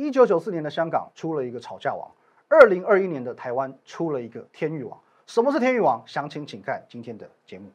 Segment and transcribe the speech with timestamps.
[0.00, 2.10] 一九九四年的香港出了一个吵架王，
[2.48, 4.98] 二零二一年的台湾出了一个天域王。
[5.26, 6.02] 什么是天域王？
[6.06, 7.66] 详情请看今天的节目。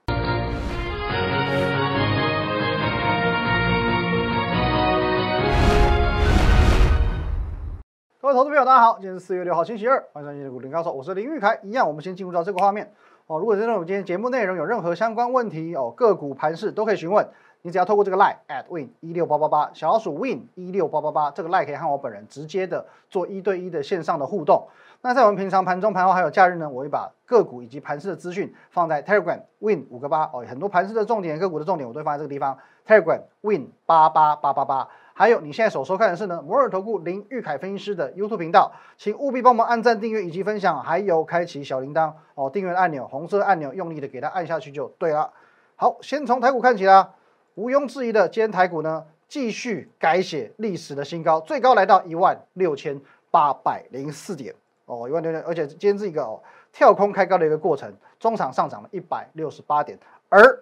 [8.20, 11.60] 各位投资朋友，大家好，今天是四月六号，星期二，欢迎收看今天股林高手，我是林玉凯。
[11.62, 12.92] 一样，我们先进入到这个画面
[13.28, 13.38] 哦。
[13.38, 17.30] 如果对我们今天节目内容有任何相关问题哦，个股盘势都可以询问。
[17.66, 24.68] 你只要透过这个 line at win 一六八八八小老鼠 win 一六八八八这个 line 可以和我本人直接的做一对一的线上的互动。
[25.02, 32.56] 那在我们平常盘中、盘后还有假日呢，我会把个股以及盘势的资讯放在 Telegram win 五个八哦，很多盘势的重点、个股的重点我都放在这个地方。
[32.86, 34.88] Telegram win 八八八八八。
[35.14, 45.32] 还有，你现在所收看的是呢摩尔投顾林玉凯分析师的 YouTube 频道，请务必帮忙按赞、订阅以及分享，还有开启小铃铛哦，订阅按钮红色按钮用力的给它按下去就对了。
[45.78, 47.12] 好，先从台股看起啦，
[47.56, 53.00] 毋庸置疑的，今天台股呢继续改写历史的新高，最高来到一万六千
[53.32, 54.54] 八百零四点
[54.86, 56.42] 哦，一万六千，而且今天是一个哦
[56.74, 60.60] 跳空开高的一个过程，中场上涨了一百六十八点，而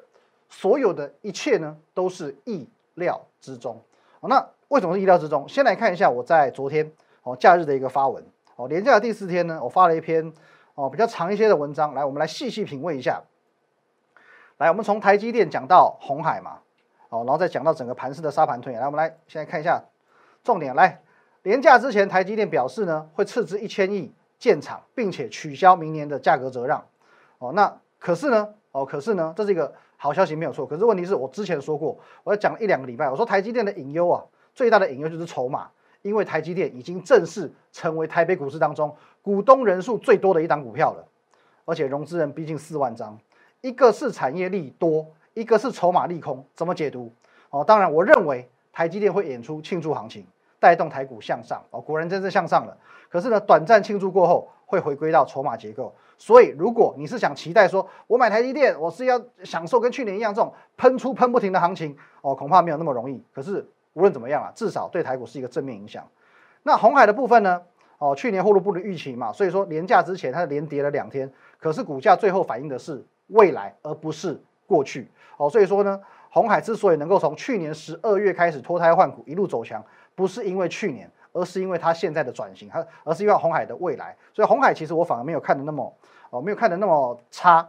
[0.50, 3.76] 所有的一切呢都是意料之中。
[4.22, 5.50] 那为什么是意料之中？
[5.50, 6.92] 先来看一下我在昨天
[7.23, 8.23] 哦假日的一个发文
[8.56, 10.32] 哦，连假的第四天呢，我发了一篇
[10.76, 13.23] 哦比较长一些的文章，来我们来细细品味一下。
[14.60, 16.60] 来，我们从台积电讲到红海嘛，
[17.14, 18.81] 哦，然后再讲到整个盘势的沙盘推演。
[18.81, 19.83] 来，我们来现在看一下
[20.44, 20.73] 重点。
[20.73, 21.00] 来，
[21.44, 26.83] 连假之前，台积电表示呢会斥资一千亿建厂，并且取消明年的价格折让。
[27.38, 29.73] 哦，那可是呢，哦，可是呢，这是一个。
[29.95, 34.22] 好消息没有错，可是问题是我之前说过，我要讲一两个礼拜，我说台积电的隐忧啊，
[34.53, 35.70] 最大的隐忧就是筹码，
[36.02, 41.05] 因为台积电已经正式成为台北股市当中股东人数最多的一档股票了，
[41.64, 43.17] 而且融资人毕竟四万张，
[43.61, 47.12] 一个是产业利多，一个是筹码利空，怎么解读？
[47.50, 50.26] 哦，当然我认为台积电会演出庆祝行情，
[50.59, 52.78] 带动台股向上，哦，果然真正向上了，
[53.09, 54.50] 可是呢，短暂庆祝过后。
[54.66, 63.23] 会回归到筹码结构，所以如果你是想期待说，我买台积电，我是要享受跟去年一样这种喷出喷不停的行情哦，恐怕没有那么容易。
[63.32, 63.64] 可是
[63.94, 66.04] 无论怎么样啊，至少对台股是一个正面影响。
[66.64, 67.61] 那红海的部分呢？
[68.00, 74.42] 哦，去年后路不如预期嘛，所以说连价之前它连跌了两天，可是股价最后反映的是未来，而不是
[74.73, 75.08] 过去
[75.38, 75.50] 哦。
[75.50, 79.84] 所以说呢，红海之所以能够从去年十二月开始脱胎换骨，一路走强，
[80.16, 81.10] 不是因为去年。
[81.36, 85.92] 而是因为它现在的转型，它而是因为红海的未来，所以红海其实我反而没有看的那么
[86.30, 87.67] 哦，没有看的那么差。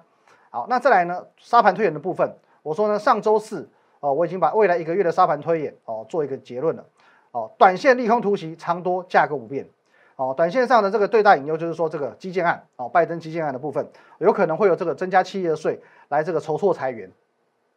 [0.50, 2.30] 好，那再来呢，沙盘推演的部分，
[2.62, 3.66] 我说呢，上周四
[4.00, 6.84] 哦，我已经把未来一个月的沙盘推演哦做一个结论了。
[7.30, 9.66] 哦，短线利空突袭，长多价格不变。
[10.16, 13.86] 哦，短线上的这个最大隐忧就是说这个基建案哦，拜登基建案的部分
[14.18, 17.10] 有可能会有这个增加企业的税来这个筹措裁员。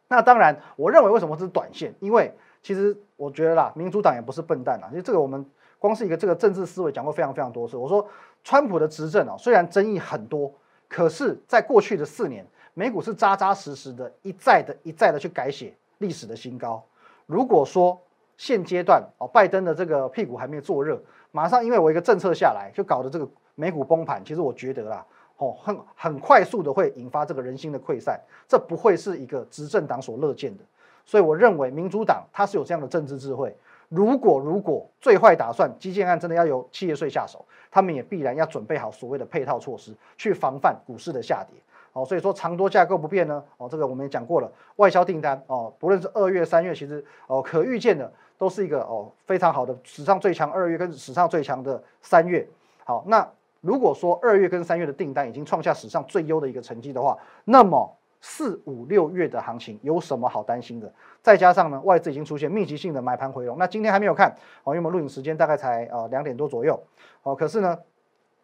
[0.08, 1.94] 那当然，我认为为什么是短线？
[2.00, 2.32] 因为
[2.62, 5.44] 其实我觉得啦，民主党也不是笨蛋啊，因为这个我们。
[5.80, 7.76] 光是一个这个政治思维讲过非常非常多次。
[7.76, 8.04] 我说，
[8.42, 10.52] 川普的执政啊，虽然争议很多，
[10.88, 12.44] 可是在过去的四年，
[12.74, 16.84] 美股是扎扎实实的，一再的一再的去改写历史的新高。
[17.26, 17.96] 如果说
[18.38, 20.98] 现阶段哦，拜登的这个屁股还没有坐热，
[21.32, 24.24] 马上因为我一个政策下来，就搞得这个美股崩盘。
[24.24, 25.04] 其实我觉得啦，
[25.36, 30.62] 哦，很很快速的会引发这个人心的溃散，这不会是一个执政党所乐见的。
[31.04, 33.54] 所以我认为民主党它是有这样的政治智慧。
[33.88, 41.58] 如果如果最坏打算，基建案真的要由企业税下手，他们也必然要准备好所谓的配套措施，去防范股市的下跌。
[41.94, 43.42] 哦，所以说长多架构不变呢。
[43.56, 52.48] 哦，这个我们也讲过了，外销订单哦，不论是二月、三月，其实哦可预见的都是一个哦非常好的史上最强二月跟史上最强的三月。
[52.84, 53.28] 好，那
[53.60, 57.94] 如果说二月跟三月的订单已经创下史上最优的一个成绩的话，那么。
[58.20, 60.92] 四五六月的行情有什么好担心的？
[61.22, 63.56] 再加上呢，外资已经出现密集性的买盘回笼。
[63.56, 64.28] 那今天还没有看
[64.64, 66.82] 哦，因为我们录影时间大概才呃两点多左右
[67.22, 67.36] 哦。
[67.36, 67.78] 可是呢，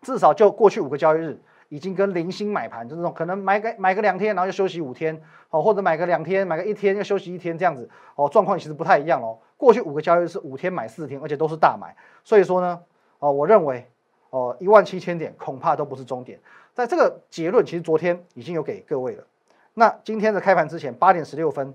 [0.00, 1.36] 至少就过去五个交易日，
[1.74, 5.20] 已经跟零星买盘，就这种可能买个买个两天，然后又休息五天
[5.50, 9.36] 哦，或者买个两天买个一天又休息一天这样子哦，状况其实不太一样哦。
[9.56, 12.80] 过去五个交易日是五天买四天，而且都是大买，所以说呢，
[13.18, 13.84] 哦，我认为
[14.30, 16.38] 哦一万七千点恐怕都不是终点。
[16.74, 19.24] 在这个结论，其实昨天已经有给各位了。
[19.74, 21.74] 那今天的开盘之前八点十六分，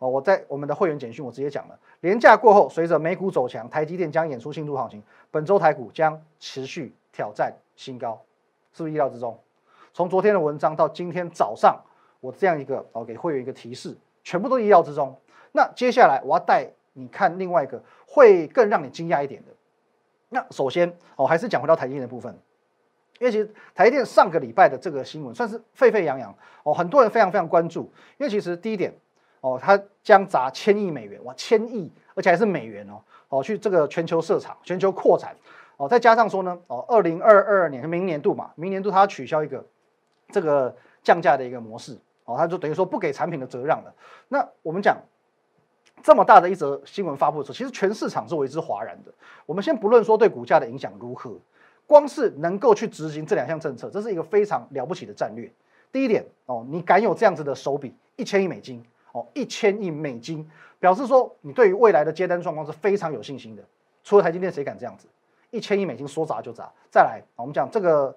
[0.00, 8.20] 哦，我在我们的会员简讯我直接讲了，连假过后，随着美股走强，台积电将演出庆祝行情，本周台股将持续挑战新高，
[8.72, 9.38] 是不是意料之中？
[9.92, 11.80] 从昨天的文章到今天早上，
[12.20, 15.16] 我这样一个哦给会员一个提示，全部都意料之中。
[15.52, 19.52] 那接下来我要带你看另外一个会更让你惊讶一点的。
[20.28, 22.38] 那首先哦，还是讲回到台积电的部分。
[23.18, 27.82] 因为其实台电上个礼拜的这个新闻算是沸沸扬扬哦，很多人非常非常关注。
[28.16, 28.94] 因为其实第一点
[29.42, 35.36] 哦，它将砸千亿美元哇，千亿，而且还是美元哦，哦，去这个全球设厂、全球扩产，
[35.80, 39.64] 哦，再加上说呢，哦，二零二二年明年度嘛，明年度它取消一个
[40.28, 41.96] 这个降价的一个模式，
[42.26, 43.94] 哦，它就等于说不给产品的折让了。
[44.28, 44.98] 那我们讲
[46.02, 49.12] 这么大的一则新闻发布的时候，其实全市场是为之哗然的。
[49.46, 51.34] 我们先不论说对股价的影响如何，
[51.86, 55.50] 光是能够去执行这两项政策，这是一个非常了不起的战略。
[55.90, 60.46] 第一点哦，你敢有这样子的手笔，一千亿美金哦，一千亿美金，
[60.78, 63.62] 表示说你对于未来的接单状况是非常有信心的。
[64.04, 65.06] 除了台积电，谁敢这样子？
[65.50, 66.70] 一千亿美金说砸就砸。
[66.90, 68.14] 再来，我们讲这个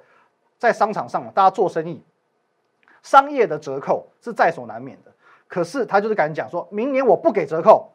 [0.58, 2.02] 在商场上，大家做生意，
[3.02, 5.12] 商业的折扣是在所难免的。
[5.48, 7.92] 可是他就是敢讲，说明年我不给折扣，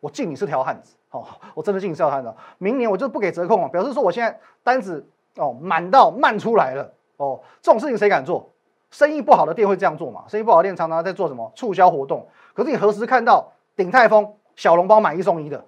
[0.00, 2.34] 我敬你是条汉子哦，我真的敬你是条汉子。
[2.58, 5.06] 明年我就不给折扣啊，表示说我现在单子
[5.36, 8.50] 哦满到漫出来了哦，这种事情谁敢做？
[8.90, 10.24] 生意不好的店会这样做嘛？
[10.28, 12.26] 生意不好的店常常在做什么促销活动？
[12.54, 15.66] 可是你何时看到鼎泰丰小笼包买一送一的？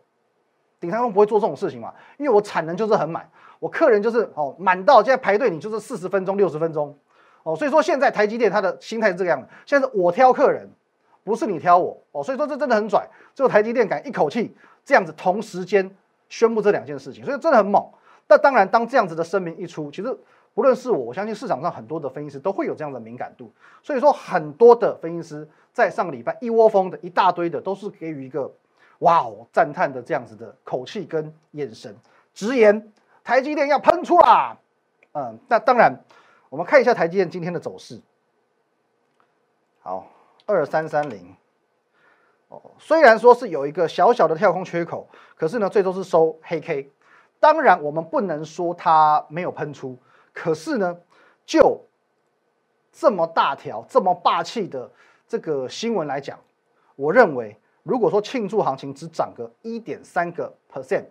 [0.80, 1.92] 鼎泰丰不会做这种事情嘛？
[2.16, 3.28] 因为我产能就是很满，
[3.58, 6.96] 我客人就是哦满到现在排队你就是四十分钟、六十分钟
[7.42, 10.68] 哦，所以说现在台积电它的心态是这个样子，现在是我挑客人，
[11.22, 14.54] 不是你挑我哦，所以说这真的很拽，只有台积电敢一口气
[14.84, 15.94] 这样子同时间
[16.28, 17.84] 宣布这两件事情，所以真的很猛。
[18.28, 20.16] 那当然，当这样子的声明一出，其实。
[20.52, 23.52] 不论是我，我相信市场上很多的分析师都会有这样的敏感度，
[23.84, 28.52] 所以说很多的分析师在上个礼拜一窝蜂的一大堆的都是给予一个
[29.00, 31.94] 哇哦赞叹的这样子的口气跟眼神，
[32.32, 32.92] 直言
[33.22, 34.56] 台积电要喷出啦。
[35.12, 35.92] 嗯，那当然，
[36.48, 38.00] 我们看一下台积电今天的走势。
[39.82, 40.06] 好，
[40.46, 41.34] 二三三零，
[42.48, 46.92] 哦，虽然说是有一个小小的跳空缺口，可是呢，最终是收黑 K。
[47.40, 49.98] 当然，我们不能说它没有喷出。
[50.32, 50.96] 可是呢，
[51.44, 51.84] 就
[52.92, 54.90] 这么大条、这么霸气的
[55.26, 56.38] 这个新闻来讲，
[56.96, 61.04] 我认为，如果说庆祝行情只涨个一点三个 percent，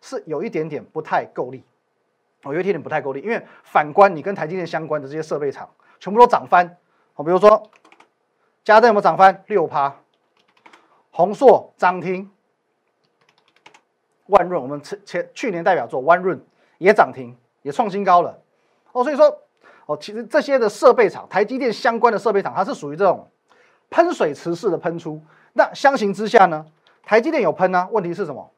[0.00, 1.64] 是有一点点不太够力，
[2.42, 3.20] 哦，有一点点不太够力。
[3.20, 5.68] 因为反观你跟台积电相关的这些设备厂，
[5.98, 6.76] 全部都涨翻，
[7.14, 7.70] 哦，比如说
[8.64, 9.94] 嘉登有没有涨翻六趴？
[11.10, 12.30] 宏硕涨停，
[14.26, 16.44] 万润我们前前去年代表作万润
[16.76, 18.38] 也涨停，也创新高了。
[18.92, 19.42] 哦，所以说，
[19.86, 23.26] 哦，其实这些的设备厂，台积电相关的设备厂，它是属于这种
[23.90, 25.20] 喷水池式的喷出。
[25.52, 26.66] 那相形之下呢，
[27.02, 28.50] 台积电有喷啊，问题是什么？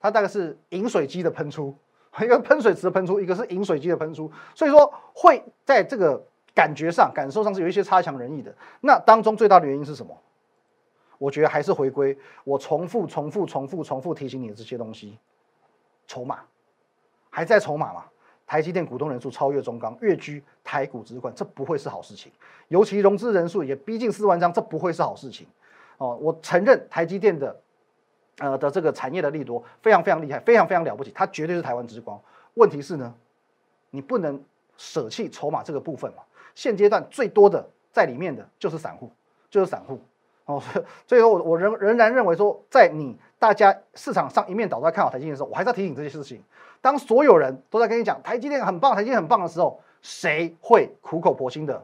[0.00, 1.76] 它大概是饮水机的喷出，
[2.20, 4.30] 一个喷水池的喷出，一个是饮水机的喷出。
[4.54, 6.22] 所以说会在这个
[6.54, 8.54] 感觉上、感受上是有一些差强人意的。
[8.80, 10.16] 那当中最大的原因是什么？
[11.18, 15.18] 我觉得还是回归我重复、重复、重复、重复提醒你的这些东西，
[16.06, 16.40] 筹码
[17.30, 18.04] 还在筹码嘛？
[18.46, 22.30] 台积电股东人数超越中钢，跃居台股之冠，这不会是好事情。
[22.68, 25.46] 尤其融资人数也逼近四万张，这不会是好事情。
[25.98, 27.60] 哦，我承认台积电的，
[28.38, 32.20] 呃的这个产业的利多非常非常厉害，非常非常了不起，它绝对是台湾之光。
[32.54, 33.12] 问题是呢，
[33.90, 34.40] 你不能
[34.76, 36.22] 舍弃筹码这个部分嘛？
[36.54, 39.10] 现阶段最多的在里面的就是散户，
[39.50, 39.98] 就是散户。
[40.44, 40.62] 哦，
[41.06, 46.42] 所以说我我仍仍然认为说，在你大家市场上一面倒在看好台积电的时候，我还是要提醒这些事情。
[46.80, 51.82] 当所有人都在跟你讲台积电很棒，台积电很棒的时候，谁会苦口婆心的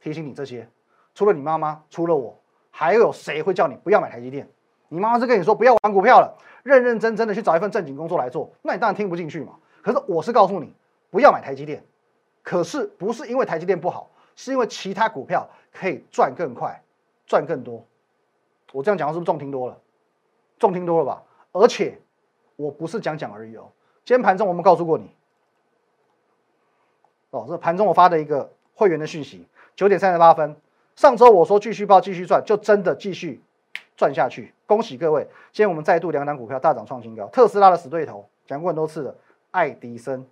[0.00, 0.68] 提醒你这些？
[1.14, 2.36] 除了你妈妈，除了我，
[2.70, 4.48] 还有谁会叫你不要买台积电？
[4.88, 9.54] 你妈妈是跟你说不要玩股票了，认认真真的去找一份正经工作来做，那你当然听不进去嘛。
[9.82, 10.74] 可是我是告诉你
[11.10, 11.82] 不要买台积电，
[12.42, 16.82] 可是不是因为台积电不好，是因为其他股票可以赚更快，
[17.26, 17.84] 赚更多。
[18.72, 19.78] 我这样讲是不是重听多了？
[20.60, 21.22] 重听多了吧？
[21.50, 21.98] 而且
[22.54, 23.72] 我不是讲讲而已哦。
[24.04, 25.10] 今天盘中我们告诉过你，
[27.30, 30.54] 哦，这盘中我发的一个会员的讯息，九点三十八分，
[30.94, 33.40] 上周我说继续报继续赚，就真的继续
[33.96, 35.24] 赚下去，恭喜各位！
[35.52, 39.16] 今天我们再度两档股票大涨创新高，特斯拉的死对头，讲过很多次的
[39.50, 40.26] 爱迪生，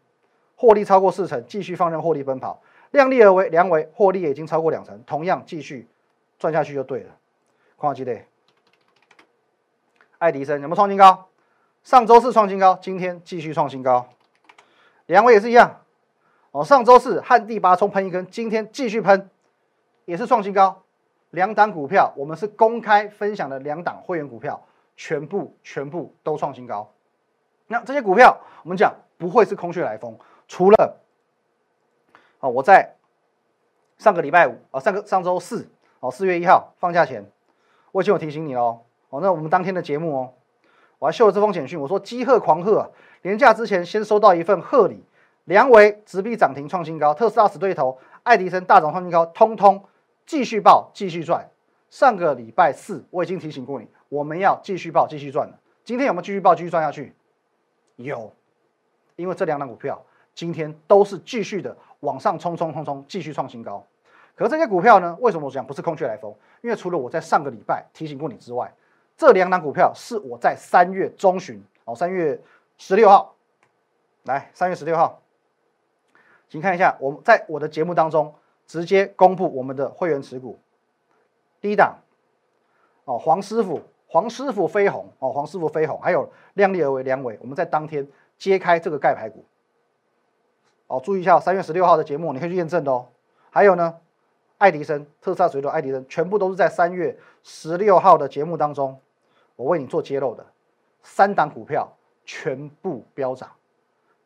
[0.56, 5.86] 获利超过四成，继续放任获利奔跑，量力而为，量为获利已经超过两成，同样继续
[6.38, 7.16] 赚下去就对了。
[7.76, 8.26] 矿机类，
[10.18, 11.28] 爱迪生有没有创新高？
[11.84, 14.08] 上周四创新高，今天继续创新高，
[15.06, 15.82] 两位也是一样
[16.50, 16.64] 哦。
[16.64, 19.30] 上周四汉地拔冲喷一根，今天继续喷，
[20.06, 20.82] 也是创新高。
[21.30, 24.60] 两档股票，我们是公开分享的两档会员股票，
[24.96, 26.92] 全部全部都创新高。
[27.68, 30.96] 那这些股票，我们讲不会是空穴来风，除了
[32.40, 32.96] 哦，我在
[33.98, 35.70] 上个礼拜五啊，上个上周四
[36.00, 37.24] 哦，四月一号放假前，
[37.92, 38.80] 我已经有提醒你哦。
[39.10, 40.32] 哦，那我们当天的节目哦。
[40.98, 42.90] 我还秀了这封简讯，我说鸡鹤狂贺啊！
[43.22, 45.00] 年假之前先收到一份贺礼，
[45.44, 49.84] 梁维直逼涨停创新高，特斯拉死对头爱迪生大涨创新高，通通
[50.26, 51.48] 继续报继续赚。
[51.88, 55.58] 上个礼拜四我已经提醒过你，我们要继续报继续赚了。
[55.84, 57.14] 今天有没有继续报继续赚下去？
[57.96, 58.32] 有，
[59.14, 63.86] 因为这两档股票今天都是继续的往上冲冲冲冲，继续创新高。
[64.34, 66.34] 可是这些股票呢，为什么我讲不是空穴来风？
[66.60, 68.74] 因为除了我在上个礼拜提醒过你之外，
[69.18, 72.40] 这两档股票是我在三月中旬哦，三月
[72.78, 73.34] 十六号，
[74.22, 75.20] 来三月十六号，
[76.48, 78.32] 请看一下我们在我的节目当中
[78.64, 80.56] 直接公布我们的会员持股，
[81.60, 81.98] 第一档
[83.06, 88.06] 哦，黄师傅，黄师傅飞鸿哦，黄师傅飞鸿，还有量力而为梁伟，我们在当天
[88.38, 89.44] 揭开这个盖牌股，
[90.86, 93.08] 哦，注意一下三月十六号的节目，你可以去验证的哦。
[93.50, 93.96] 还有呢，
[94.58, 98.96] 爱迪生特斯拉水的爱迪生，全部都是在三月十六号的节目当中。
[99.58, 100.46] 我为你做揭露的
[101.02, 101.92] 三档股票
[102.24, 103.50] 全部飙涨，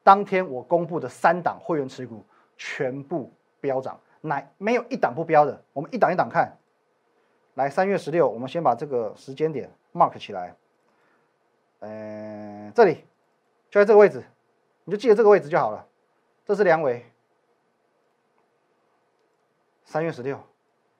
[0.02, 2.22] 当天我公布的三档会员持股
[2.58, 5.62] 全部飙涨，哪没有一档不飙的？
[5.72, 6.54] 我们一档一档看。
[7.54, 10.54] 来，三月十六，我们先把这个时间点 mark 起来。
[11.80, 13.06] 嗯，这里
[13.70, 14.22] 就在这个位置，
[14.84, 15.88] 你就记得这个位置就好了。
[16.44, 17.06] 这是梁伟，
[19.86, 20.42] 三月十六，有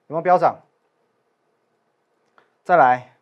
[0.07, 0.59] 没有飙涨？
[2.63, 3.12] 再来。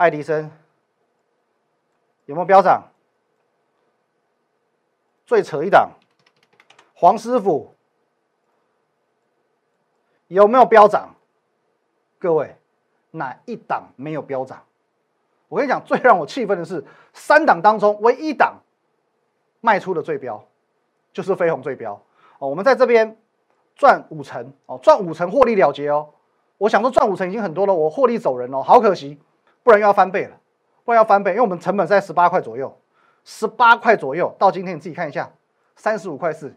[0.00, 0.50] 爱迪生
[2.24, 2.84] 有没有飙涨？
[5.26, 5.90] 最扯一档，
[6.94, 7.74] 黄师傅
[10.28, 11.14] 有没有飙涨？
[12.18, 12.56] 各位，
[13.10, 14.64] 哪一档没有飙涨？
[15.48, 18.62] 我跟你讲，最让我气愤的是，三档当中唯一档
[19.60, 20.42] 卖出的最标，
[21.12, 21.92] 就是飞鸿最标
[22.38, 22.48] 哦。
[22.48, 23.18] 我们在这边
[23.76, 26.14] 赚五成哦，赚五成获利了结哦。
[26.56, 29.20] 我想说赚五成已经很多了，我获利走人哦，好可惜。
[29.62, 30.36] 不然又要翻倍了，
[30.84, 32.76] 不然要翻倍，因为我们成本在十八块左右，
[33.24, 35.30] 十八块左右到今天你自己看一下，
[35.76, 36.54] 三十五块四，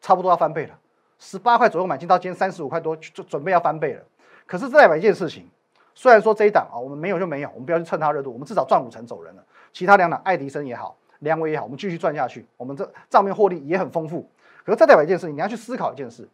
[0.00, 0.78] 差不多要翻倍了。
[1.18, 4.02] 十八块左右买进到今天三十五块多，就准备要翻倍了。
[4.46, 5.48] 可是这代表一件事情，
[5.94, 9.44] 虽然说这一档啊，我们没有就没有，我们不要去蹭它热度，我们至少赚五成走人了。
[9.72, 14.28] 其他两档爱迪生也好，梁伟也好，我们继续赚下去，我们这账面获利也很丰富。
[14.64, 16.28] 可是这代表一件事情，你要去思考一件事：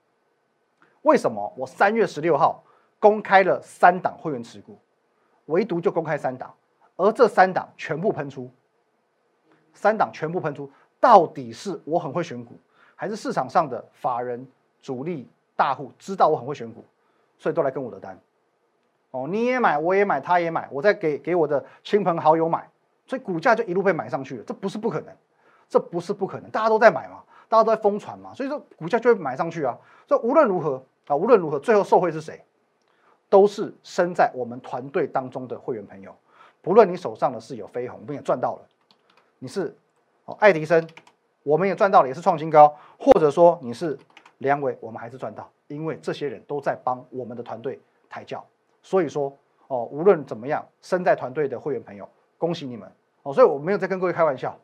[1.02, 2.62] 为什么我三月十六号
[2.98, 4.78] 公开了三档会员持股？
[5.46, 6.52] 唯独就公开三档，
[6.96, 8.50] 而这三档全部喷出，
[9.74, 10.70] 三档全部喷出，
[11.00, 12.54] 到底是我很会选股，
[12.94, 14.46] 还是市场上的法人
[14.80, 16.84] 主力大户知道我很会选股，
[17.38, 18.18] 所以都来跟我的单？
[19.10, 22.66] 哦，你也买，我也买，他也买，我再给给我的亲朋好友买，
[23.06, 24.44] 所以股价就一路被买上去了。
[24.44, 25.14] 这不是不可能，
[25.68, 29.76] 这不是不可能，大家都在买嘛，大家都在疯传嘛，所以说股价就会买上去啊。
[30.06, 32.42] 所以无论如何啊，无论如何，最后受惠是谁？
[33.32, 36.14] 都是身在我们团队当中的会员朋友，
[36.60, 38.62] 不论你手上的是有飞鸿，我们也赚到了；
[39.38, 39.74] 你是
[40.26, 40.86] 哦爱迪生，
[41.42, 43.98] 我们也赚到了，也是创新高；或者说你是
[44.36, 48.44] 梁伟，我们还是赚到，因为这些人都在帮我们的团队抬轿。
[48.82, 49.34] 所以说
[49.68, 52.86] 哦，无论怎么样，身在团队的会员朋友，恭喜你们
[53.22, 53.32] 哦！
[53.32, 54.54] 所以我没有在跟各位开玩笑，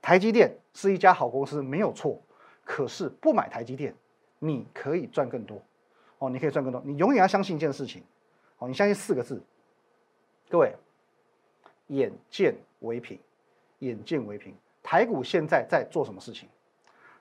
[0.00, 2.16] 台积电是一家好公司，没有错。
[2.64, 3.92] 可是不买台积电，
[4.38, 5.60] 你可以赚更多。
[6.24, 6.80] 哦，你可以赚更多。
[6.84, 8.02] 你永远要相信一件事情，
[8.58, 9.42] 哦，你相信四个字，
[10.48, 10.74] 各位，
[11.88, 13.18] 眼见为凭，
[13.80, 14.54] 眼见为凭。
[14.82, 16.48] 台股现在在做什么事情？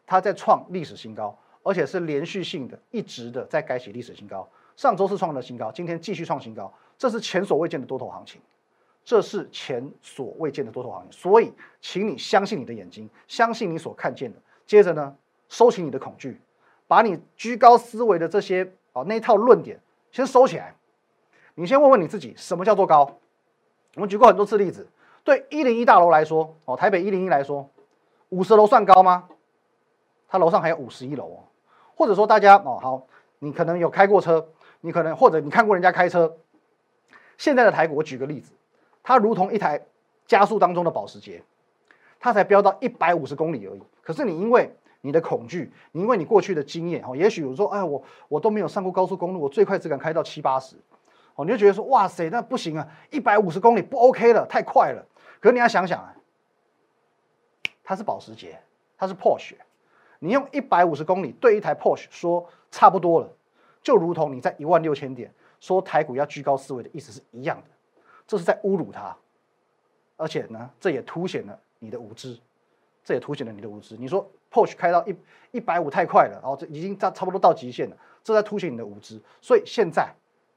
[0.05, 4.47] 它在创历史新高，而且是连续性的、一直的在改写历史新高。
[4.77, 8.39] 上周是创了新高，今天继续创新高，这是前所未见的多头行情，
[9.03, 11.11] 这是前所未见的多头行情。
[11.11, 14.39] 所以，请你相信你的眼睛，相信你所看见的。
[14.65, 15.13] 接着呢，
[15.49, 16.39] 收起你的恐惧，
[16.87, 18.71] 把你居高思维的这些。
[18.93, 19.79] 哦，那一套论点
[20.11, 20.75] 先收起来。
[21.55, 23.19] 你先问问你自己，什么叫做高？
[23.95, 24.87] 我们举过很多次例子。
[25.23, 27.69] 对一零一大楼来说，哦，台北一零一来说，
[28.29, 29.29] 五十楼算高吗？
[30.27, 31.39] 它楼上还有五十一楼哦。
[31.95, 33.07] 或者说大家哦，好，
[33.39, 34.47] 你可能有开过车，
[34.81, 36.35] 你可能或者你看过人家开车。
[37.37, 38.51] 现在的台股，我举个例子，
[39.01, 39.81] 它如同一台
[40.25, 41.43] 加速当中的保时捷，
[42.19, 43.83] 它才飙到一百五十公里而已。
[44.01, 50.77] 可是你因为你的恐惧，你因为你过去的经验，哦，也许有说，哎，我我都没有上过高速公路，我最快只敢开到七八十，
[51.35, 55.05] 哦，你就觉得说，哇塞，那不行啊，一百五十公里不 OK 了，太快了。
[55.41, 56.15] 可是你要想想啊，
[57.83, 58.57] 它是保时捷，
[58.97, 59.55] 它是 Porsche，
[60.19, 63.29] 你用一百五十公里对一台 Porsche 说差不多了，
[63.81, 65.29] 就如同你在一万六千点
[65.59, 67.67] 说台股要居高思维的意思是一样的，
[68.25, 69.13] 这是在侮辱它，
[70.15, 72.39] 而且呢，这也凸显了你的无知，
[73.03, 73.97] 这也凸显了你的无知。
[73.97, 74.29] 你说。
[74.53, 75.15] Porsche 开到一
[75.49, 79.19] 一百五太快了，然后这已经差差不多到极限了，这在凸显你的无知。
[79.41, 80.13] 所以现在，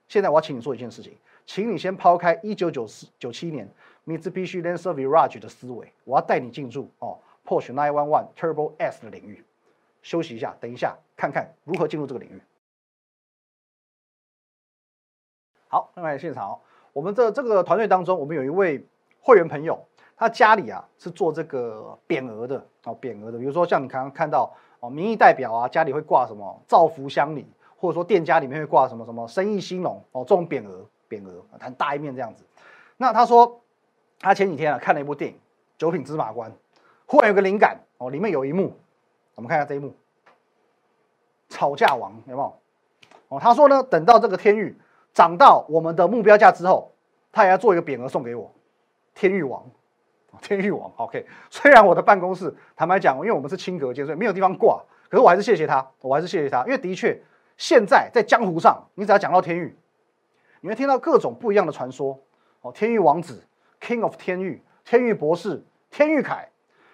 [0.07, 3.67] 现在我要请你做一件事情，请你先抛开一九九四九七年
[4.07, 9.43] Mitsubishi Lancer Mirage 的思维，我要带你进入哦 Porsche 911 Turbo S 的领域。
[10.03, 12.39] 休息一下，等一下看看如何进入这个领域。
[15.69, 16.61] 好，另外现场，
[16.93, 18.87] 我们这这个团队当中，我们有一位
[19.23, 19.87] 会员朋友，
[20.17, 27.47] 他家里啊是做这个匾额的哦，匾额的，比如说像你刚刚看到哦，民意代表啊，家里会挂什么造福乡里，
[27.77, 32.45] 或者说店家里面会挂什么什么生意兴隆哦，这种匾额，匾额很大一面这样子。
[32.97, 33.61] 那他说，
[34.19, 35.37] 他前几天啊看了一部电影
[35.77, 36.51] 《九品芝麻官》，
[37.07, 38.73] 忽然有个灵感哦，里面有一幕，
[39.35, 39.95] 我们看一下这一幕，
[41.51, 42.59] 吵架王有没有？
[43.29, 44.75] 哦，他说呢，等到这个天域
[45.13, 46.93] 涨到我们的目标价之后，
[47.33, 48.51] 他也要做一个匾额送给我，
[49.15, 49.63] 天域王，
[50.41, 51.27] 天域王，OK。
[51.51, 57.21] 虽然我的办公室坦白讲，因为我们是轻隔间，所以没有地方挂，可是我还是谢谢他，我还是谢谢他，因为的确
[57.57, 59.77] 现在在江湖上，你只要讲到天域，
[60.61, 62.19] 你会听到各种不一样的传说，
[62.63, 63.43] 哦，天域王子
[63.81, 66.49] ，King of 天域，天域博士，天域凯，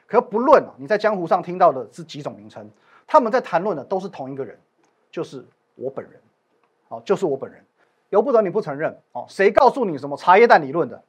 [0.07, 2.71] 可不论你在江湖上听到的是几种名称，
[3.07, 4.59] 他们在谈论的都是同一个人，
[5.11, 5.45] 就是
[5.75, 6.21] 我本人。
[6.89, 7.65] 哦，就是我本人，
[8.11, 9.25] 由不得你不承认哦。
[9.27, 11.03] 谁告诉你什么茶叶蛋理论的？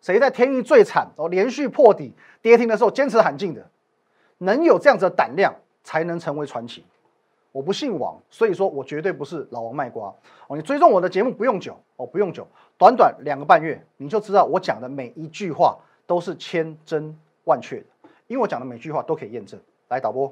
[0.00, 3.68] 谁在天域最惨哦，连续破底跌停的时候坚持喊进的？
[4.38, 6.84] 能有这样子的胆量，才能成为传奇。
[7.52, 10.14] 我不姓王，所以说我绝对不是老王卖瓜
[10.46, 10.56] 哦。
[10.56, 17.86] 你追踪我的节目不用久哦，不用久，短短两个半月，你就知道我讲的每一句话都是千真万确的，
[18.26, 19.58] 因为我讲的每句话都可以验证。
[19.88, 20.30] 来，导播，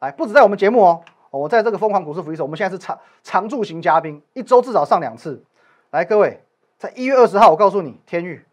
[0.00, 1.02] 来，不止在我们节目哦。
[1.30, 5.42] 我在这个疯狂股市福利社，我们现在是常常驻型嘉宾，一周至少上两次。
[5.90, 6.42] 来，各位，
[6.78, 8.44] 在一月二十号，我告诉你，天域，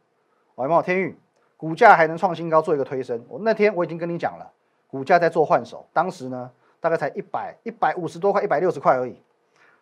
[0.57, 1.17] 有没有天域？
[1.57, 3.23] 股价还能创新高，做一个推升。
[3.29, 4.51] 我那天我已经跟你讲了，
[4.87, 9.21] 股价在做换手，当时呢，大概才一百一百五十多块，一百六十块而已。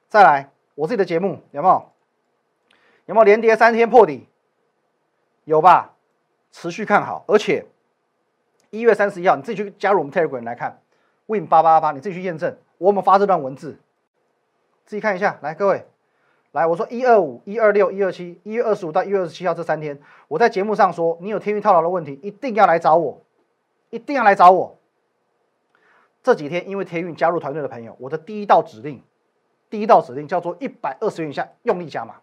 [0.10, 1.90] 再来，我自己的节目有没有？
[3.06, 4.28] 有没有连跌三天破底？
[5.46, 5.94] 有吧？
[6.52, 7.66] 持续看好，而且
[8.70, 10.82] 一月三十一号，你自己去加入我们 Telegram 来看
[11.26, 12.56] ，Win 八八八，你自己去验证。
[12.78, 13.80] 我们发这段文字，
[14.86, 15.40] 自己看一下。
[15.42, 15.86] 来，各位，
[16.54, 23.20] 来，我说一二五、一二六、一二七，一月二十五到一月二十七号这三天，我在节目上说，你有天运套牢的问题，一定要来找我，
[23.90, 24.78] 一定要来找我。
[26.22, 29.02] 这几天因为天运加入团队的朋友，我的第一道指令，
[29.72, 32.22] 第一道指令叫做一百二十元以下用力加码，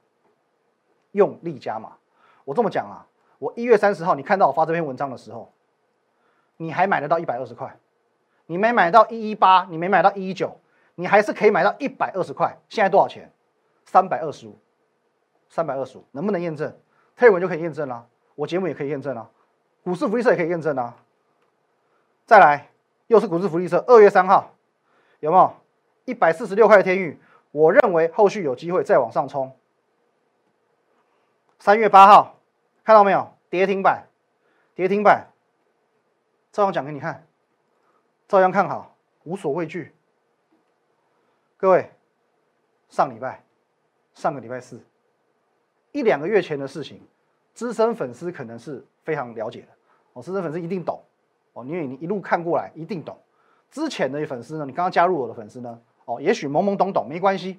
[1.10, 1.94] 用力加码。
[2.44, 3.04] 我这么讲啊，
[3.40, 5.52] 我一月三十号你看到我发这篇文章的时候，
[6.56, 7.76] 你还买得到一百二十块。
[8.46, 10.56] 你没买到一一八，你没买到一一九，
[10.94, 12.56] 你还是可以买到一百二十块。
[12.68, 13.32] 现在多少钱？
[13.90, 14.56] 三百二十五，
[15.48, 16.72] 三百二十五，能不能验证？
[17.16, 19.28] 推文就可以验证啦，我节目也可以验证啦，
[19.82, 20.94] 股市福利社也可以验证啦。
[22.24, 22.70] 再来，
[23.08, 24.54] 又是股市福利社，二月三号，
[25.18, 25.52] 有没有
[26.04, 27.18] 一百四十六块的天域？
[27.50, 29.58] 我认为后续有机会再往上冲。
[31.58, 32.38] 三月八号，
[32.84, 33.28] 看到没有？
[33.48, 34.06] 跌停板，
[34.76, 35.32] 跌停板，
[36.52, 37.26] 照样讲给你看。
[38.28, 39.92] 照样看好，无所畏惧。
[41.56, 41.90] 各位，
[42.88, 43.42] 上礼拜，
[44.20, 44.78] 上个礼拜四，
[45.92, 47.00] 一两个月前的事情，
[47.54, 49.68] 资深粉丝可能是非常了解的。
[50.12, 51.02] 哦，资深粉丝一定懂。
[51.54, 53.18] 哦，因为你一路看过来，一定懂。
[53.70, 57.58] 之前的粉丝呢，你刚刚加入我的粉丝呢，哦，也许懵懵懂懂，没关系。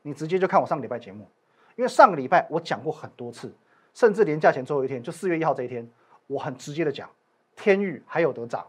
[0.00, 1.28] 你直接就看我上个礼拜节目，
[1.76, 3.52] 因为上个礼拜我讲过很多次，
[3.92, 5.86] 甚至连假前最后一天，就四月一号这一天，
[6.28, 7.10] 我很直接的讲，
[7.54, 8.66] 天域还有得涨。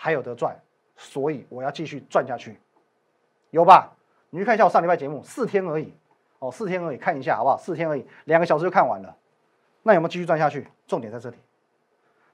[0.00, 0.56] 还有得赚，
[0.96, 2.60] 所以我要继续赚下去，
[3.50, 3.92] 有吧？
[4.30, 5.92] 你去看一下我上礼拜节目，四天而已，
[6.38, 7.56] 哦，四天而已，看一下好不好？
[7.56, 9.16] 四天而已，两个小时就看完了，
[9.82, 10.68] 那有没有继续赚下去？
[10.86, 11.36] 重点在这里，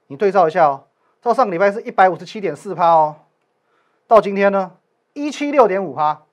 [0.07, 0.83] 你对照一下哦，
[1.21, 3.15] 到上个礼拜是一百五十七点四趴哦，
[4.07, 4.77] 到今天呢，
[5.13, 6.23] 一七六点五趴，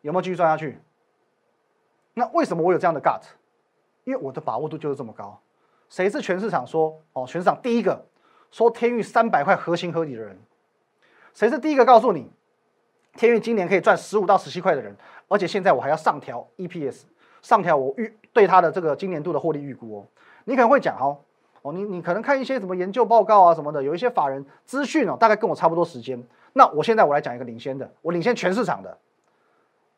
[0.00, 0.80] 有没有继续赚下去？
[2.14, 3.22] 那为什么我有这样的 gut？
[4.04, 5.40] 因为我的把握度就是这么高。
[5.88, 8.06] 谁是全市场说哦，全市场第一个？
[8.50, 10.38] 说天域三百块合情合理的人，
[11.32, 12.30] 谁是第一个告诉你
[13.16, 14.94] 天域今年可以赚十五到十七块的人？
[15.28, 17.02] 而且现在我还要上调 EPS，
[17.42, 20.06] 上调我预对它的这个今年度的获利预估哦。
[20.44, 21.16] 你可能会讲哦，
[21.62, 26.22] 哦，你你可能看一些什么研究报告啊什么的，有一些法人资讯哦，大概跟我差不多时间。
[26.52, 28.98] 那我现在我来讲一个领先的，我领先全市场的。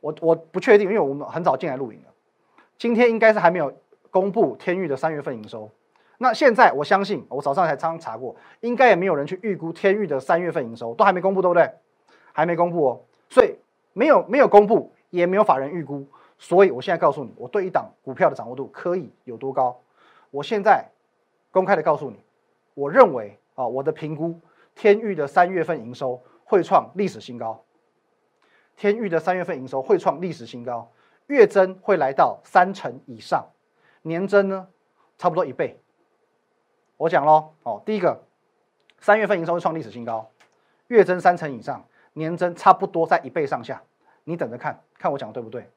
[0.01, 2.13] 我我不确定，因为我们很早进来录影了，
[2.79, 3.73] 今天应该是还没有
[4.11, 5.69] 公布天域的三月份营收。
[6.19, 11.69] 那现在我相信，我早上才刚查过，应该也没有人去预估天域的三月份营收，都还没公布，对不对？
[12.37, 13.57] 还没公布哦，所以
[13.95, 16.07] 没有没有公布，也没有法人预估，
[16.39, 19.81] 所以我现在告诉你，我对一档股票的掌握度可以有多高？
[20.31, 20.85] 我现在
[21.51, 22.21] 公开的告诉你，
[22.75, 24.39] 我认为啊，我的评估，
[24.75, 27.65] 天域的三月份营收会创历史新高，
[28.77, 30.93] 天域的三月份营收会创历史新高，
[31.29, 33.47] 月增会来到三成以上，
[34.03, 34.69] 年增呢，
[35.17, 35.81] 差不多一倍。
[36.99, 38.23] 我讲喽，哦，第一个，
[39.01, 40.31] 三月份营收会创历史新高，
[40.89, 41.83] 月增三成以上，
[42.17, 43.83] 年增差不多在一倍上下，
[44.25, 45.69] 你等着看看我讲的对不对？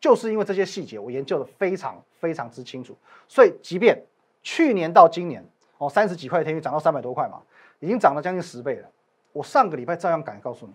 [0.00, 4.00] 就是因为这些细节我研究的非常非常之清楚，所以即便
[4.40, 5.44] 去年到今年
[5.78, 7.42] 哦三十几块的天宇涨到三百多块嘛，
[7.80, 8.88] 已经涨了将近十倍了。
[9.32, 10.72] 我上个礼拜照样敢告诉你，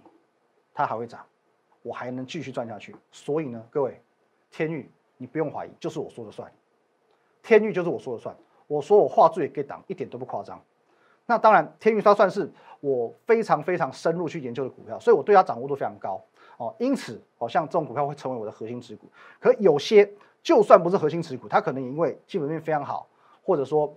[0.74, 1.26] 它还会涨，
[1.82, 2.94] 我还能继续赚下去。
[3.12, 4.02] 所以呢，各位，
[4.52, 6.52] 天宇你不用怀疑，就是我说了算。
[7.42, 8.36] 天宇就是我说了算，
[8.68, 10.62] 我说我画最给挡一点都不夸张。
[11.26, 16.22] 那当然，天宇它算是我非常非常深入去研究的股票，所以我对它掌握度非常高
[16.58, 16.76] 哦。
[16.80, 19.08] 因此，好像这种股票会成为我的核心持股。
[19.40, 23.08] 可有些就算不是核心持股，它可能因为基本面非常好，
[23.44, 23.96] 或者说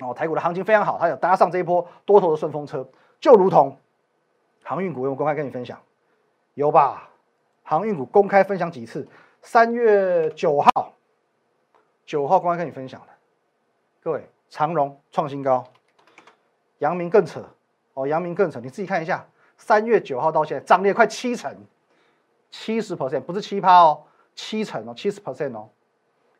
[0.00, 2.86] 哦台股的行情非常好，它有搭上这一波多头的顺风车，
[3.20, 3.76] 就如同。
[4.68, 5.80] 航运股我公开跟你分享，
[6.54, 7.08] 有吧？
[7.62, 9.06] 航运股公开分享几次？
[9.40, 10.92] 三月九号，
[12.04, 13.06] 九号公开跟你分享的。
[14.02, 15.62] 各位，长荣创新高，
[16.78, 17.44] 阳明更扯
[17.94, 21.54] 哦，阳明更扯，你自己看一下，三月九号到现在涨了快七成，
[22.50, 25.68] 七十 percent 不是七趴哦，七成哦，七十 percent 哦，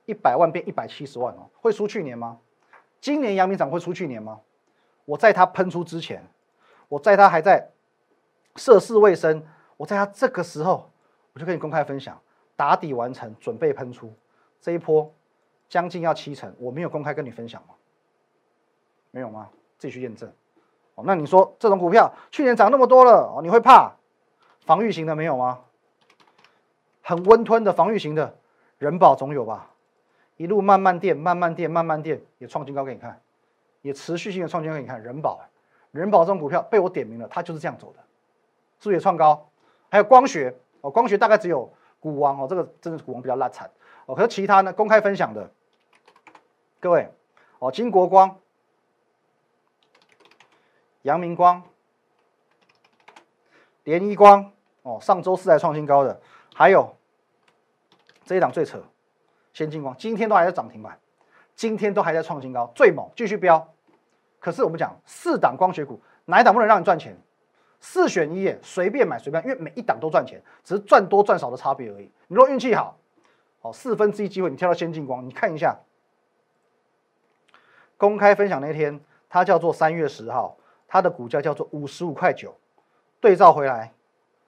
[0.05, 2.39] 一百万变一百七十万哦，会输去年吗？
[3.01, 4.41] 今年阳明涨会输去年吗？
[5.05, 6.25] 我在它喷出之前，
[6.89, 7.71] 我在它还在。
[8.59, 9.47] 涉世未深，
[9.77, 10.91] 我在它这个时候，
[11.35, 12.19] 我就跟你公开分享，
[12.57, 14.11] 打底完成，准备喷出
[14.63, 15.15] 这一波，
[15.69, 17.75] 将近要七成，我没有公开跟你分享吗？
[19.11, 19.51] 没有吗？
[19.79, 20.31] 自己去验证。
[20.95, 23.93] 哦，那你说这种股票去年涨那么多了，哦，你会怕？
[24.61, 25.61] 防御型的没有吗？
[27.03, 28.37] 很温吞的防御型的，
[28.79, 29.71] 人保总有吧？
[30.37, 33.21] 一路慢慢垫，慢慢垫，慢慢垫，也创新高给你看，
[33.83, 35.01] 也持续性的创新高给你看。
[35.03, 35.41] 人保，
[35.93, 38.01] 人保这种股票被我点名了，它就是这样走的。
[38.81, 39.49] 是不是也创高？
[39.89, 43.71] 还有光学哦，光学大概只有股王哦，这个真的是股王比较烂惨
[44.07, 44.15] 哦。
[44.15, 44.73] 可是其他呢？
[44.73, 45.49] 公开分享的，
[46.81, 47.09] 各位
[47.61, 48.39] 哦，金国光、
[51.07, 51.63] 阳明光、
[53.85, 54.51] 联一光
[54.83, 56.21] 哦，上周四还创新高的，
[56.53, 56.97] 还有
[58.25, 58.83] 这一档最扯，
[59.53, 60.99] 先进光，今天都还在涨停板，
[61.55, 63.73] 今天都还在创新高，最猛，继续飙。
[64.41, 67.17] 可是我们讲四档光学股，哪一档不能让你赚钱？
[67.79, 72.11] 四选一，随便买随便，因为每一档都赚钱，只是赚多赚少的差别而已。
[72.27, 72.99] 你若运气好，
[73.61, 75.79] 哦，四分之一机会你跳到先进光，你看一下，
[77.97, 80.57] 公开分享那天，它叫做三月十号，
[80.89, 82.55] 它的股价叫做五十五块九，
[83.21, 83.93] 对照回来，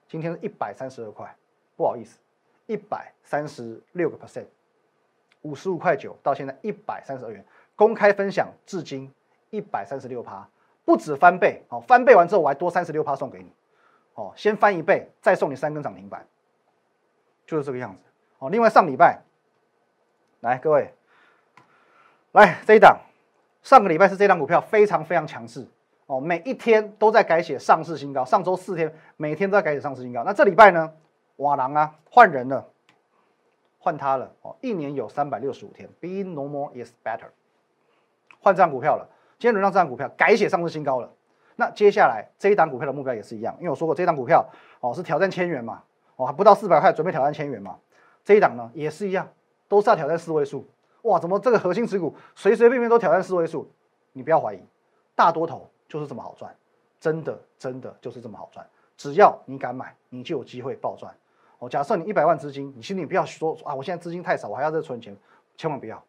[0.07, 1.35] 今天是一百三十二块，
[1.75, 2.19] 不好意思，
[2.65, 4.45] 一百三十六个 percent，
[5.41, 9.11] 五十五块九到现在一百三十二元，公开分享至今
[9.49, 10.47] 一百三十六趴。
[10.85, 13.53] 不止翻倍，哦，翻倍完之后我还多三十六趴送给你，
[14.15, 16.25] 哦，先翻一倍，再送你三根涨停板，
[17.45, 18.01] 就是这个样子，
[18.39, 18.49] 哦。
[18.49, 19.21] 另外上礼拜，
[20.39, 20.91] 来各位，
[22.31, 22.99] 来这一档，
[23.61, 25.67] 上个礼拜是这档股票非常非常强势，
[26.09, 30.23] 哦，每一天都在改写上市新高，上周四天每天都在改写上市新高。
[30.23, 30.91] 那这礼拜呢，
[31.35, 32.67] 瓦郎啊换人了，
[33.77, 37.27] 换他了，哦，一年有三百六十五天，Be normal is better，
[38.41, 39.07] 换这张股票了。
[39.37, 41.13] 今天轮到这档股票改写上市新高了，
[41.57, 44.43] 那接下来这一档股票的目标也是一样，因为我说过这一档股票
[44.79, 45.83] 哦是挑战千元嘛，
[46.15, 47.77] 哦还不到四百块准备挑战千元嘛，
[48.25, 49.29] 这一档呢也是一样，
[49.67, 50.67] 都是要挑战四位数，
[51.03, 53.71] 哇，怎么这个核心持股随随便便都挑战四位数？
[54.13, 54.59] 你不要怀疑，
[55.13, 56.55] 大多头就是这么好赚，
[57.01, 61.13] 真的真的就是这么好赚，只要你敢买，你就有机会暴赚。
[61.57, 65.13] 哦，假设你一百万资金，你心里不要说啊，我现在资金太少，我还要再存钱，
[65.57, 66.01] 千万不要。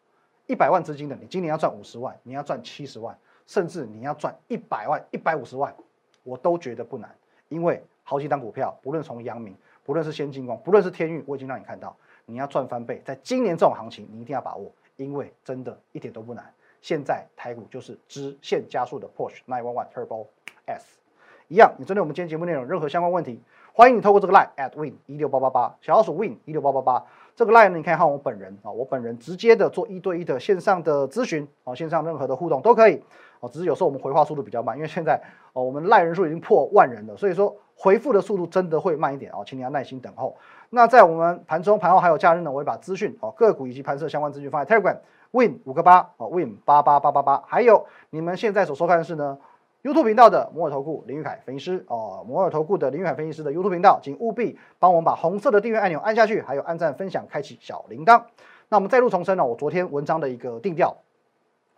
[0.47, 3.17] 一百万资金的，你今年要赚五十万，你要赚七十万，
[3.47, 5.75] 甚至你要赚一百万、一百五十万，
[6.23, 7.13] 我都觉得不难。
[7.49, 16.53] 因为好几档股票，不论从阳明，不论是先进光，不论是天运，我已经让你看到，你要赚翻倍，在今年这种行情，你一定要把握，因为真的一点都不难。
[16.81, 20.25] 现在台股就是直线加速的 Push Nine One One Turbo
[20.65, 20.99] S，
[21.47, 21.73] 一样。
[21.77, 23.41] 你针对我们今天节目内容任何相关问题，
[23.73, 27.05] 欢迎你透过这个 Line at Win 一六八八八，小老鼠 Win 一六八八八。
[27.33, 33.01] 这个 line 呢，你可以看我本人啊，我本人直接的做一对一的线上的咨询啊，线上任何的互动都可以
[33.39, 33.49] 哦。
[33.49, 35.19] 只是有时候我们回话速度比较慢，因为现在
[35.53, 40.35] 哦我们 line 人数已经破万人了，所以说回复的速度真的会慢一点哦，请你要耐心等候。
[40.69, 44.97] 那在我们盘中、盘后还有假日呢，我会把资讯哦个股以及盘势相关资讯放在 Telegram
[45.31, 49.37] Win 五个八哦 Win 八八八八八，还有你们现在所收看的是呢。
[49.83, 58.23] YouTube 频道的摩尔投顾林玉凯分析师哦，摩尔投顾的林玉凯分析师的 YouTube 频道，请务必帮我们把红色的订阅按钮按下去，还有按赞、分享、开启小铃铛。
[58.69, 60.95] 那我们再度重申呢，我昨天文章的一个定调，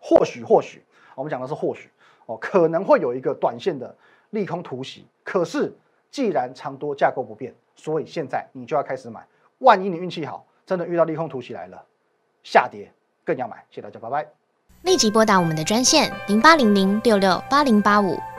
[0.02, 0.84] 或许或许，
[1.16, 1.89] 我们讲的是或许
[2.26, 3.96] 哦，可能会有一个短线的
[4.32, 5.08] 利空突袭。
[5.24, 5.74] 可是
[6.12, 9.26] 既然长多架构不变，所以现在你就要开始买。
[9.60, 11.86] 万一你运气好，真的遇到利空突袭来了，
[12.44, 12.92] 下跌
[13.26, 13.58] 更要买。
[13.70, 14.28] 谢谢大家，拜拜。
[14.84, 18.20] 立即拨打我们的专线零八零零六六八零八五